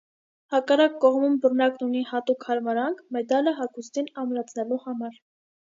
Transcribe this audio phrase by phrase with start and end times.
[0.53, 5.25] Հակառակ կողմում բռնակն ունի հատուկ հարմարանք՝ մեդալը հագուստին ամրացնելու համար։